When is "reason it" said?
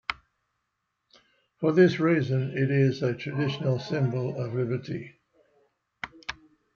1.99-2.71